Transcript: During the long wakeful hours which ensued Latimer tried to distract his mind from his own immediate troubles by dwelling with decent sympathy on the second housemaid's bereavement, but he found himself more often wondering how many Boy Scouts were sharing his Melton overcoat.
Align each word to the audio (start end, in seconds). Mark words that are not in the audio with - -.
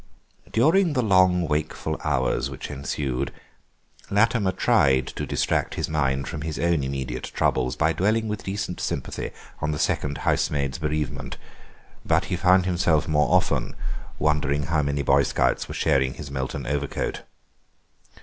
During 0.51 0.93
the 0.93 1.03
long 1.03 1.47
wakeful 1.47 1.95
hours 2.03 2.49
which 2.49 2.71
ensued 2.71 3.31
Latimer 4.09 4.51
tried 4.51 5.05
to 5.09 5.27
distract 5.27 5.75
his 5.75 5.87
mind 5.89 6.27
from 6.27 6.41
his 6.41 6.57
own 6.57 6.83
immediate 6.83 7.25
troubles 7.35 7.75
by 7.75 7.93
dwelling 7.93 8.27
with 8.27 8.43
decent 8.45 8.81
sympathy 8.81 9.29
on 9.59 9.69
the 9.73 9.77
second 9.77 10.17
housemaid's 10.25 10.79
bereavement, 10.79 11.37
but 12.03 12.25
he 12.33 12.35
found 12.35 12.65
himself 12.65 13.07
more 13.07 13.31
often 13.31 13.75
wondering 14.17 14.63
how 14.63 14.81
many 14.81 15.03
Boy 15.03 15.21
Scouts 15.21 15.67
were 15.67 15.75
sharing 15.75 16.15
his 16.15 16.31
Melton 16.31 16.65
overcoat. 16.65 17.21